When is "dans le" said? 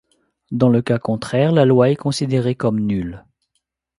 0.49-0.81